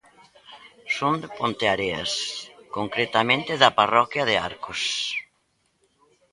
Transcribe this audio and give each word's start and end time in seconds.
Son 0.97 1.15
de 1.21 1.27
Ponteareas, 1.37 2.11
concretamente 2.77 3.51
da 3.61 3.75
parroquia 3.79 4.23
de 4.29 4.35
Arcos. 4.49 4.81